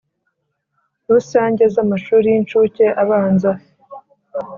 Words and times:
Rusange 1.11 1.63
z 1.73 1.75
amashuri 1.83 2.27
y 2.33 2.37
incuke 2.39 2.85
abanza 3.01 3.51